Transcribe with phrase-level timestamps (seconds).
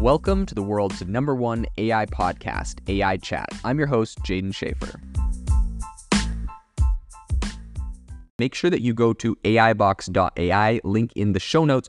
[0.00, 3.48] Welcome to the world's number one AI podcast, AI Chat.
[3.64, 5.00] I'm your host, Jaeden Schafer.
[8.38, 11.88] Make sure that you go to AIbox.ai, link in the show notes,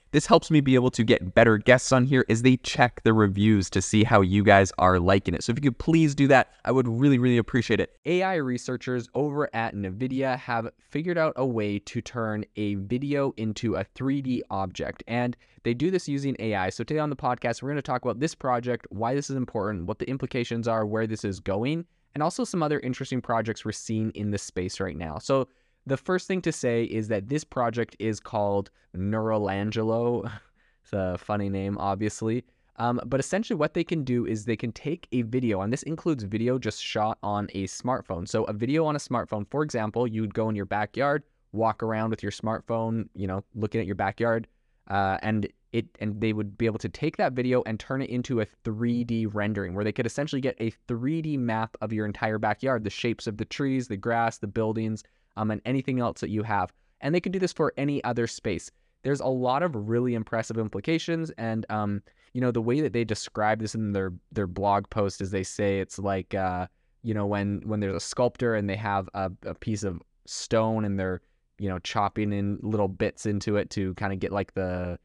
[0.11, 3.13] This helps me be able to get better guests on here as they check the
[3.13, 5.41] reviews to see how you guys are liking it.
[5.41, 7.97] So if you could please do that, I would really, really appreciate it.
[8.05, 13.75] AI researchers over at NVIDIA have figured out a way to turn a video into
[13.75, 15.01] a 3D object.
[15.07, 16.71] And they do this using AI.
[16.71, 19.37] So today on the podcast, we're going to talk about this project, why this is
[19.37, 23.63] important, what the implications are, where this is going, and also some other interesting projects
[23.63, 25.19] we're seeing in the space right now.
[25.19, 25.47] So
[25.85, 30.31] the first thing to say is that this project is called Neuralangelo.
[30.83, 32.43] it's a funny name, obviously.
[32.77, 35.83] Um, but essentially, what they can do is they can take a video, and this
[35.83, 38.27] includes video just shot on a smartphone.
[38.27, 42.09] So, a video on a smartphone, for example, you'd go in your backyard, walk around
[42.09, 44.47] with your smartphone, you know, looking at your backyard,
[44.89, 48.09] uh, and it and they would be able to take that video and turn it
[48.09, 52.39] into a 3D rendering, where they could essentially get a 3D map of your entire
[52.39, 55.03] backyard, the shapes of the trees, the grass, the buildings,
[55.41, 56.71] um, and anything else that you have.
[57.01, 58.69] And they could do this for any other space.
[59.03, 63.03] There's a lot of really impressive implications, and um, you know the way that they
[63.03, 66.67] describe this in their their blog post is they say it's like uh,
[67.01, 70.85] you know when when there's a sculptor and they have a, a piece of stone
[70.85, 71.21] and they're
[71.57, 74.99] you know chopping in little bits into it to kind of get like the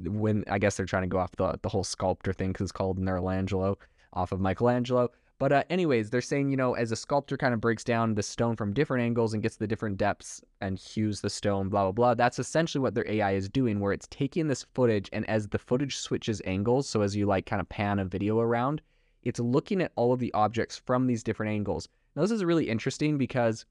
[0.00, 2.72] when I guess they're trying to go off the the whole sculptor thing because it's
[2.72, 3.76] called Neuralangelo
[4.14, 5.08] off of Michelangelo.
[5.40, 8.22] But uh, anyways, they're saying, you know, as a sculptor kind of breaks down the
[8.22, 11.92] stone from different angles and gets the different depths and hues the stone, blah, blah,
[11.92, 15.48] blah, that's essentially what their AI is doing, where it's taking this footage and as
[15.48, 18.82] the footage switches angles, so as you like kind of pan a video around,
[19.22, 21.88] it's looking at all of the objects from these different angles.
[22.14, 23.64] Now, this is really interesting because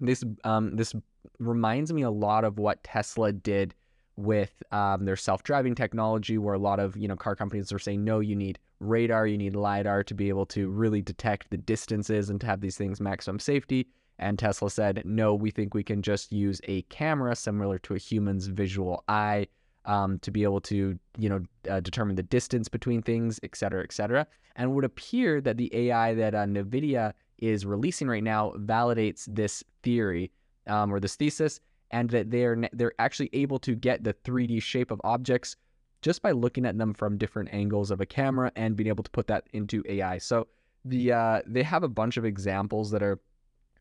[0.00, 0.96] this um, this
[1.38, 3.72] reminds me a lot of what Tesla did
[4.16, 8.02] with um, their self-driving technology, where a lot of you know car companies are saying,
[8.02, 12.30] no, you need radar, you need LiDAR to be able to really detect the distances
[12.30, 13.88] and to have these things maximum safety.
[14.18, 17.98] And Tesla said, no, we think we can just use a camera similar to a
[17.98, 19.48] human's visual eye
[19.86, 23.82] um, to be able to, you know, uh, determine the distance between things, et cetera,
[23.82, 24.26] et cetera.
[24.56, 29.26] And it would appear that the AI that uh, NVIDIA is releasing right now validates
[29.28, 30.30] this theory
[30.66, 34.90] um, or this thesis, and that they're they're actually able to get the 3D shape
[34.90, 35.56] of objects
[36.04, 39.10] just by looking at them from different angles of a camera and being able to
[39.10, 40.18] put that into AI.
[40.18, 40.46] So
[40.84, 43.18] the uh, they have a bunch of examples that are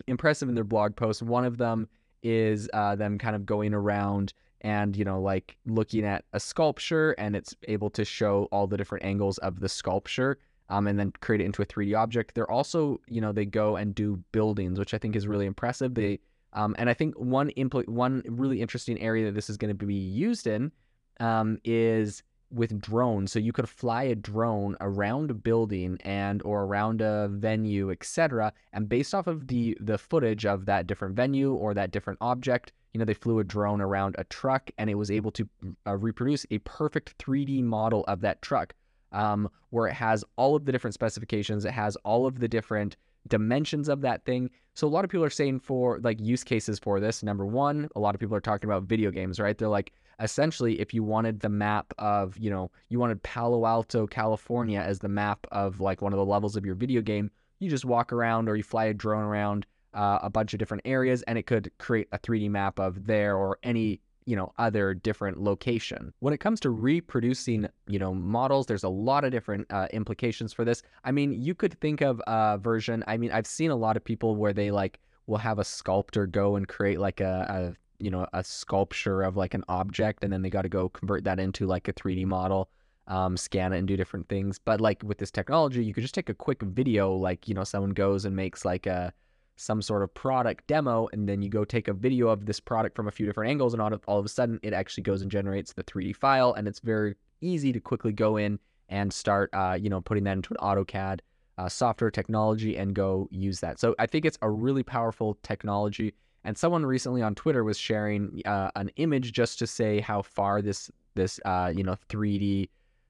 [0.08, 1.22] impressive in their blog posts.
[1.22, 1.90] One of them
[2.24, 7.12] is uh, them kind of going around and you know like looking at a sculpture
[7.18, 10.38] and it's able to show all the different angles of the sculpture
[10.70, 12.36] um, and then create it into a 3D object.
[12.36, 15.94] They're also you know they go and do buildings, which I think is really impressive.
[15.94, 16.20] They
[16.54, 19.86] um, and I think one impl- one really interesting area that this is going to
[19.86, 20.72] be used in
[21.20, 23.32] um, is with drones.
[23.32, 28.54] So you could fly a drone around a building and or around a venue, etc.
[28.72, 32.72] And based off of the the footage of that different venue or that different object,
[32.94, 35.50] you know, they flew a drone around a truck and it was able to
[35.88, 38.74] uh, reproduce a perfect 3D model of that truck,
[39.12, 42.96] um, where it has all of the different specifications, it has all of the different
[43.28, 44.50] dimensions of that thing.
[44.76, 47.24] So a lot of people are saying for like use cases for this.
[47.24, 49.58] Number one, a lot of people are talking about video games, right?
[49.58, 54.06] They're like, essentially if you wanted the map of you know you wanted palo alto
[54.08, 57.30] california as the map of like one of the levels of your video game
[57.60, 60.82] you just walk around or you fly a drone around uh, a bunch of different
[60.86, 64.94] areas and it could create a 3d map of there or any you know other
[64.94, 66.14] different location.
[66.20, 70.54] When it comes to reproducing you know models there's a lot of different uh, implications
[70.54, 70.82] for this.
[71.04, 74.04] I mean you could think of a version i mean i've seen a lot of
[74.04, 78.12] people where they like will have a sculptor go and create like a, a you
[78.12, 81.40] know a sculpture of like an object and then they got to go convert that
[81.40, 82.70] into like a 3d model
[83.08, 86.14] um, scan it and do different things but like with this technology you could just
[86.14, 89.14] take a quick video like you know someone goes and makes like a
[89.56, 92.96] some sort of product demo and then you go take a video of this product
[92.96, 95.22] from a few different angles and all of, all of a sudden it actually goes
[95.22, 98.58] and generates the 3d file and it's very easy to quickly go in
[98.90, 101.20] and start uh, you know putting that into an AutoCAD
[101.58, 103.80] uh, software technology and go use that.
[103.80, 106.14] So I think it's a really powerful technology.
[106.46, 110.62] And someone recently on Twitter was sharing uh, an image just to say how far
[110.62, 112.70] this this uh, you know 3D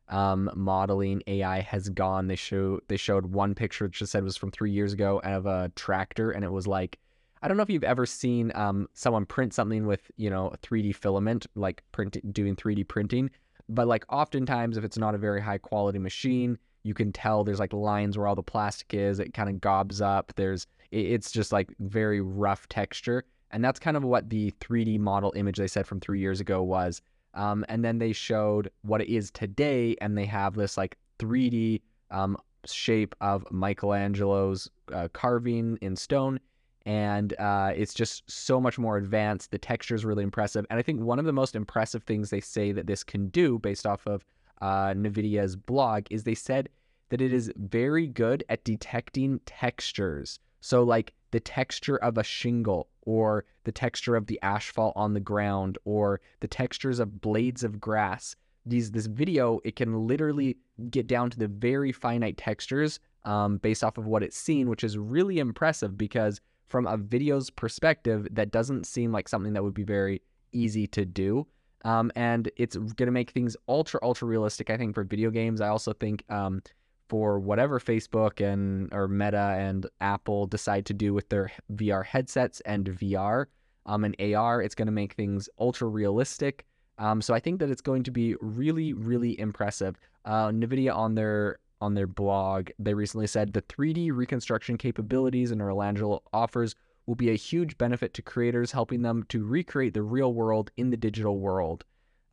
[0.09, 2.27] um, modeling AI has gone.
[2.27, 5.45] They show they showed one picture which just said was from three years ago of
[5.45, 6.99] a tractor, and it was like
[7.41, 10.95] I don't know if you've ever seen um, someone print something with you know 3D
[10.95, 13.29] filament, like print doing 3D printing,
[13.67, 17.59] but like oftentimes if it's not a very high quality machine, you can tell there's
[17.59, 19.19] like lines where all the plastic is.
[19.19, 20.33] It kind of gobs up.
[20.35, 25.33] There's it's just like very rough texture, and that's kind of what the 3D model
[25.35, 27.01] image they said from three years ago was.
[27.33, 31.81] Um, and then they showed what it is today, and they have this like 3D
[32.11, 36.39] um, shape of Michelangelo's uh, carving in stone.
[36.85, 39.51] And uh, it's just so much more advanced.
[39.51, 40.65] The texture is really impressive.
[40.69, 43.57] And I think one of the most impressive things they say that this can do,
[43.59, 44.25] based off of
[44.61, 46.69] uh, NVIDIA's blog, is they said
[47.09, 50.39] that it is very good at detecting textures.
[50.63, 55.19] So, like the texture of a shingle or the texture of the asphalt on the
[55.19, 58.37] ground or the textures of blades of grass.
[58.65, 60.55] These this video it can literally
[60.89, 64.85] get down to the very finite textures um, based off of what it's seen, which
[64.85, 66.39] is really impressive because
[66.69, 70.21] from a video's perspective, that doesn't seem like something that would be very
[70.53, 71.45] easy to do.
[71.83, 74.69] Um, and it's going to make things ultra ultra realistic.
[74.69, 76.61] I think for video games, I also think um,
[77.09, 82.61] for whatever Facebook and or Meta and Apple decide to do with their VR headsets
[82.61, 83.45] and VR
[83.85, 86.65] um, and AR, it's going to make things ultra realistic.
[86.97, 89.97] Um, so I think that it's going to be really, really impressive.
[90.25, 96.21] Uh, Nvidia on their on their blog, they recently said the 3D reconstruction capabilities Neuralangelo
[96.31, 96.75] offers
[97.05, 100.89] will be a huge benefit to creators, helping them to recreate the real world in
[100.89, 101.83] the digital world.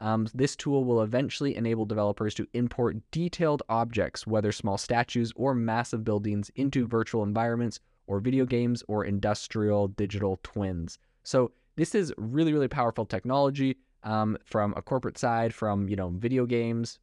[0.01, 5.55] Um, this tool will eventually enable developers to import detailed objects, whether small statues or
[5.55, 10.99] massive buildings, into virtual environments or video games or industrial digital twins.
[11.23, 16.09] So this is really, really powerful technology um, from a corporate side, from you know
[16.11, 16.99] video games.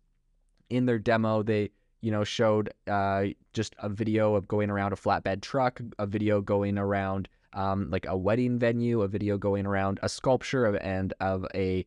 [0.69, 1.69] In their demo, they
[2.01, 6.41] you know showed uh, just a video of going around a flatbed truck, a video
[6.41, 11.13] going around um, like a wedding venue, a video going around a sculpture of, and
[11.19, 11.85] of a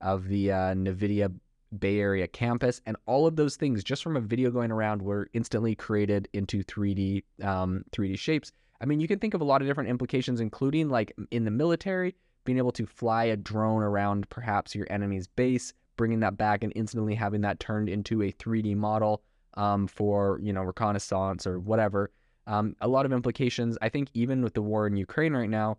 [0.00, 1.32] of the uh, NVIDIA
[1.78, 2.80] Bay Area campus.
[2.86, 6.62] And all of those things, just from a video going around, were instantly created into
[6.64, 8.52] 3D um, 3D shapes.
[8.80, 11.50] I mean, you can think of a lot of different implications, including like in the
[11.50, 12.14] military,
[12.44, 16.72] being able to fly a drone around perhaps your enemy's base, bringing that back and
[16.76, 19.22] instantly having that turned into a 3D model
[19.54, 22.10] um, for you know reconnaissance or whatever.
[22.46, 23.76] Um, a lot of implications.
[23.82, 25.76] I think even with the war in Ukraine right now,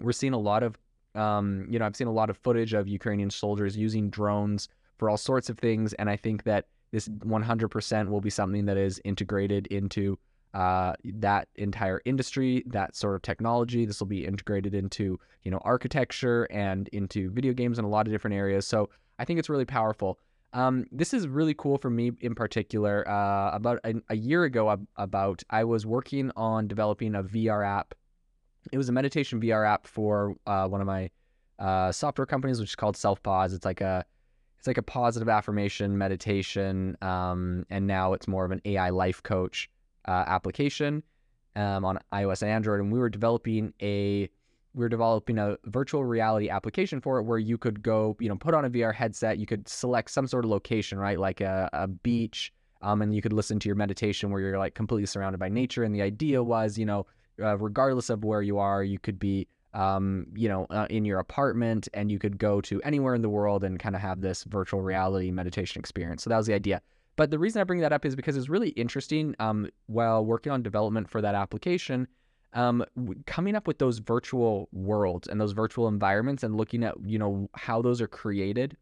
[0.00, 0.76] we're seeing a lot of
[1.14, 4.68] um, you know, I've seen a lot of footage of Ukrainian soldiers using drones
[4.98, 8.76] for all sorts of things, and I think that this 100% will be something that
[8.76, 10.18] is integrated into
[10.54, 13.84] uh, that entire industry, that sort of technology.
[13.84, 18.06] This will be integrated into you know architecture and into video games in a lot
[18.06, 18.66] of different areas.
[18.66, 18.88] So
[19.18, 20.18] I think it's really powerful.
[20.52, 23.06] Um, this is really cool for me in particular.
[23.08, 27.92] Uh, about a, a, year ago, about I was working on developing a VR app
[28.72, 31.10] it was a meditation VR app for uh, one of my
[31.58, 33.54] uh, software companies, which is called Self Pause.
[33.54, 34.04] It's like a
[34.58, 39.22] it's like a positive affirmation meditation, um, and now it's more of an AI life
[39.22, 39.68] coach
[40.06, 41.02] uh, application
[41.56, 42.80] um, on iOS and Android.
[42.80, 44.28] And we were developing a
[44.74, 48.36] we were developing a virtual reality application for it where you could go, you know,
[48.36, 49.38] put on a VR headset.
[49.38, 52.52] You could select some sort of location, right, like a, a beach,
[52.82, 55.84] um, and you could listen to your meditation where you're like completely surrounded by nature.
[55.84, 57.06] And the idea was, you know,
[57.40, 61.18] uh, regardless of where you are, you could be, um, you know, uh, in your
[61.18, 64.44] apartment and you could go to anywhere in the world and kind of have this
[64.44, 66.22] virtual reality meditation experience.
[66.22, 66.80] So that was the idea.
[67.16, 70.52] But the reason I bring that up is because it's really interesting um, while working
[70.52, 72.08] on development for that application.
[72.52, 72.84] Um,
[73.26, 77.50] coming up with those virtual worlds and those virtual environments and looking at you know
[77.54, 78.76] how those are created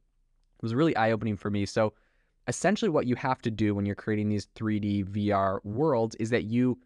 [0.60, 1.64] was really eye opening for me.
[1.64, 1.94] So
[2.48, 6.44] essentially, what you have to do when you're creating these 3D VR worlds is that
[6.44, 6.78] you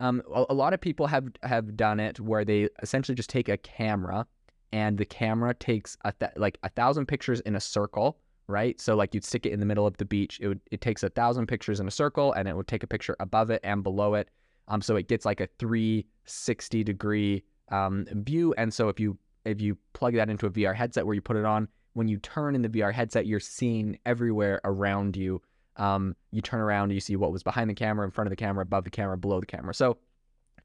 [0.00, 3.48] um, a, a, lot of people have have done it where they essentially just take
[3.48, 4.26] a camera
[4.72, 8.80] and the camera takes a th- like a thousand pictures in a circle, right?
[8.80, 10.38] So like you'd stick it in the middle of the beach.
[10.40, 12.86] It would it takes a thousand pictures in a circle and it would take a
[12.88, 14.30] picture above it and below it.
[14.66, 18.54] Um, so it gets like a 360 degree um, view.
[18.58, 21.36] And so if you if you plug that into a VR headset where you put
[21.36, 25.40] it on, when you turn in the VR headset, you're seeing everywhere around you
[25.76, 28.36] um, you turn around you see what was behind the camera, in front of the
[28.36, 29.74] camera, above the camera, below the camera.
[29.74, 29.98] So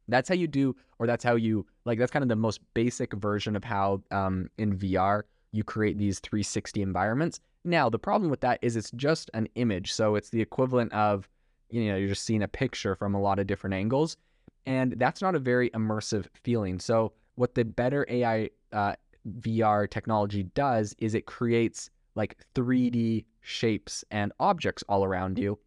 [0.08, 2.00] that's how you do, or that's how you like.
[2.00, 6.20] That's kind of the most basic version of how um, in VR you create these
[6.20, 7.40] 360 environments.
[7.64, 11.30] Now the problem with that is it's just an image, so it's the equivalent of
[11.70, 14.18] you know you're just seeing a picture from a lot of different angles,
[14.66, 16.80] and that's not a very immersive feeling.
[16.80, 18.94] So what the better AI uh,
[19.40, 25.58] VR technology does is it creates like 3D shapes and objects all around you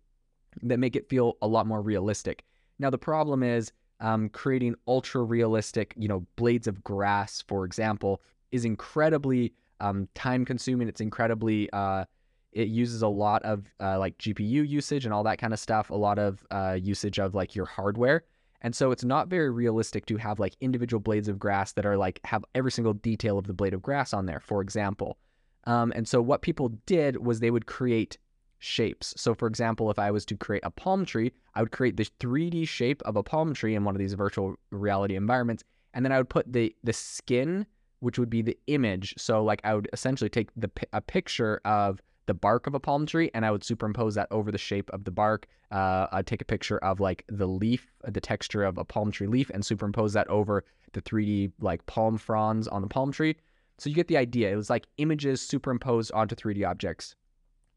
[0.63, 2.45] that make it feel a lot more realistic.
[2.79, 8.21] Now, the problem is um, creating ultra realistic, you know, blades of grass, for example,
[8.51, 10.89] is incredibly um, time consuming.
[10.89, 12.05] It's incredibly, uh,
[12.53, 15.91] it uses a lot of uh, like GPU usage and all that kind of stuff,
[15.91, 18.25] a lot of uh, usage of like your hardware.
[18.63, 21.97] And so it's not very realistic to have like individual blades of grass that are
[21.97, 25.19] like have every single detail of the blade of grass on there, for example.
[25.65, 28.19] Um, and so what people did was they would create
[28.59, 29.15] shapes.
[29.17, 32.07] So, for example, if I was to create a palm tree, I would create the
[32.21, 35.65] 3D shape of a palm tree in one of these virtual reality environments,
[35.95, 37.67] and then I would put the the skin,
[38.01, 39.15] which would be the image.
[39.19, 43.05] So, like I would essentially take the a picture of the bark of a palm
[43.05, 45.47] tree and I would superimpose that over the shape of the bark.
[45.71, 49.27] Uh, I'd take a picture of like the leaf, the texture of a palm tree
[49.27, 53.37] leaf, and superimpose that over the 3D like palm fronds on the palm tree.
[53.79, 54.53] So you get the idea.
[54.53, 57.15] It was like images superimposed onto 3D objects.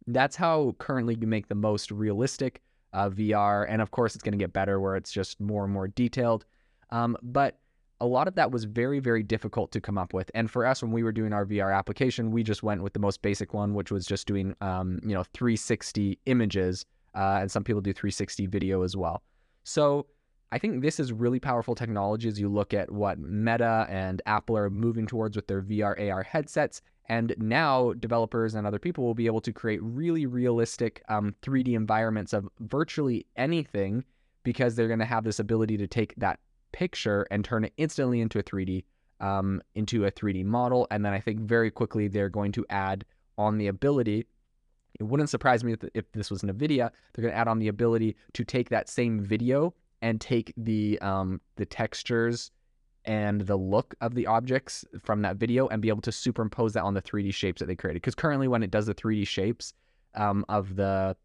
[0.08, 2.62] That's how currently you make the most realistic
[2.94, 3.66] uh, VR.
[3.68, 6.46] And of course, it's going to get better where it's just more and more detailed.
[6.92, 7.60] Um, but
[8.02, 10.30] a lot of that was very, very difficult to come up with.
[10.36, 13.00] And for us, when we were doing our VR application, we just went with the
[13.00, 16.86] most basic one, which was just doing, um, you know, 360 images.
[17.16, 19.24] Uh, and some people do 360 video as well.
[19.64, 20.06] So
[20.56, 24.56] I think this is really powerful technology as you look at what Meta and Apple
[24.56, 26.82] are moving towards with their VR AR headsets.
[27.10, 31.74] And now developers and other people will be able to create really realistic um, 3D
[31.74, 34.06] environments of virtually anything
[34.44, 36.40] because they're going to have this ability to take that
[36.72, 38.86] picture and turn it instantly into a 3D
[39.20, 40.88] um, into a 3D model.
[40.90, 43.04] And then I think very quickly they're going to add
[43.38, 44.26] on the ability.
[45.02, 46.92] It wouldn't surprise me if, if this was NVIDIA.
[47.14, 49.74] They're going to add on the ability to take that same video
[50.06, 52.52] and take the um, the textures
[53.06, 56.84] and the look of the objects from that video and be able to superimpose that
[56.84, 58.02] on the 3D shapes that they created.
[58.02, 59.74] Because currently, when it does the 3D shapes
[60.14, 61.18] um, of the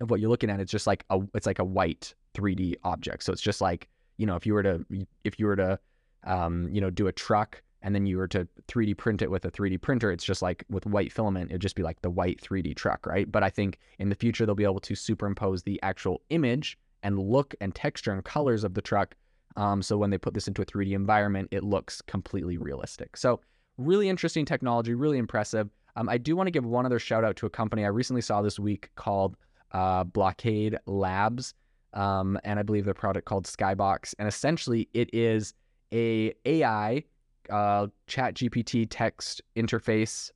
[0.00, 3.22] of what you're looking at, it's just like a it's like a white 3D object.
[3.22, 4.84] So it's just like you know if you were to
[5.22, 5.78] if you were to
[6.24, 9.44] um, you know do a truck and then you were to 3D print it with
[9.44, 12.40] a 3D printer, it's just like with white filament, it'd just be like the white
[12.40, 13.30] 3D truck, right?
[13.30, 16.76] But I think in the future they'll be able to superimpose the actual image
[17.06, 19.14] and look and texture and colors of the truck
[19.56, 23.16] um, so when they put this into a 3D environment, it looks completely realistic.
[23.16, 23.40] So
[23.78, 25.70] really interesting technology, really impressive.
[25.96, 28.20] Um, I do want to give one other shout out to a company I recently
[28.20, 29.36] saw this week called
[29.72, 31.54] uh, Blockade Labs,
[31.94, 34.14] um, and I believe their product called Skybox.
[34.18, 35.54] And essentially, it is
[35.92, 37.02] a AI
[37.48, 40.30] uh, Chat GPT text interface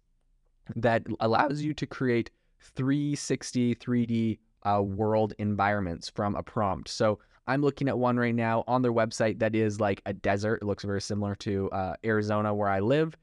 [0.77, 6.89] that allows you to create 360 3D uh, world environments from a prompt.
[6.89, 10.61] So I'm looking at one right now on their website that is like a desert.
[10.63, 13.17] It looks very similar to uh, Arizona where I live.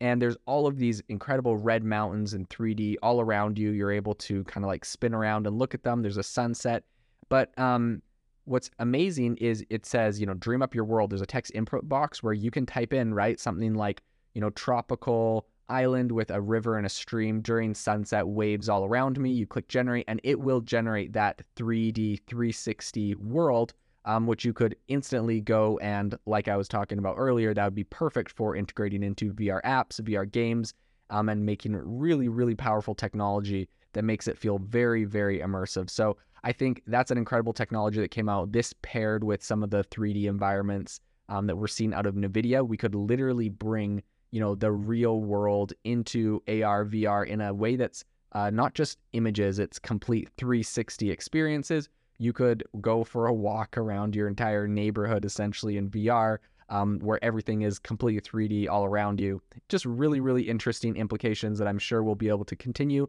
[0.00, 3.70] And there's all of these incredible red mountains in 3D all around you.
[3.70, 6.02] You're able to kind of like spin around and look at them.
[6.02, 6.84] There's a sunset.
[7.28, 8.02] But um,
[8.44, 11.10] what's amazing is it says, you know, dream up your world.
[11.10, 14.02] There's a text input box where you can type in, right, something like,
[14.34, 19.18] you know, tropical island with a river and a stream during sunset, waves all around
[19.18, 19.30] me.
[19.30, 24.76] You click generate, and it will generate that 3D 360 world, um, which you could
[24.88, 29.02] instantly go and, like I was talking about earlier, that would be perfect for integrating
[29.02, 30.74] into VR apps, VR games,
[31.10, 35.90] um, and making really, really powerful technology that makes it feel very, very immersive.
[35.90, 38.52] So I think that's an incredible technology that came out.
[38.52, 42.66] This paired with some of the 3D environments um, that we're seeing out of NVIDIA,
[42.66, 47.76] we could literally bring you know the real world into AR VR in a way
[47.76, 51.88] that's uh, not just images; it's complete 360 experiences.
[52.18, 57.22] You could go for a walk around your entire neighborhood essentially in VR, um, where
[57.22, 59.40] everything is completely 3D all around you.
[59.68, 63.08] Just really, really interesting implications that I'm sure we'll be able to continue